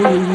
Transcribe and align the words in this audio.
strong 0.00 0.29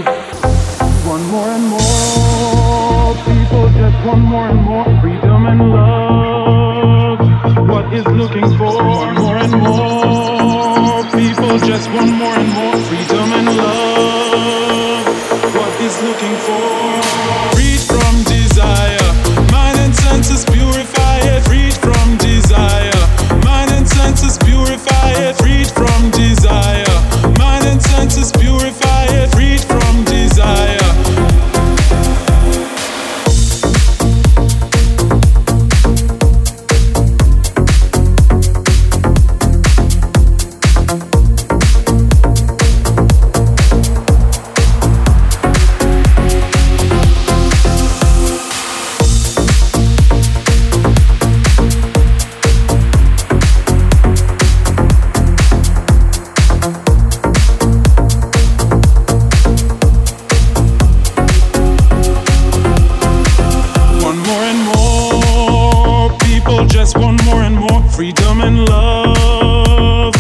just 66.86 67.00
want 67.00 67.26
more 67.26 67.42
and 67.42 67.56
more 67.56 67.82
freedom 67.90 68.42
and 68.42 68.64
love. 68.70 70.14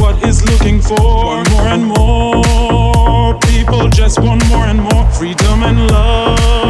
What 0.00 0.22
is 0.22 0.44
looking 0.44 0.82
for? 0.82 1.00
One 1.00 1.50
more 1.50 1.68
and 1.68 1.86
more 1.86 3.38
people 3.48 3.88
just 3.88 4.20
want 4.20 4.46
more 4.48 4.66
and 4.66 4.82
more 4.82 5.06
freedom 5.12 5.62
and 5.62 5.90
love. 5.90 6.69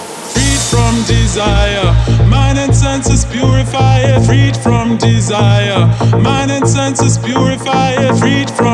Desire, 1.11 1.91
mind 2.25 2.57
and 2.57 2.73
senses 2.73 3.25
purify 3.25 3.99
it. 3.99 4.25
Freed 4.25 4.55
from 4.55 4.95
desire, 4.95 5.85
mind 6.17 6.51
and 6.51 6.65
senses 6.65 7.17
purify 7.17 7.91
it. 7.91 8.15
Freed 8.17 8.49
from 8.49 8.70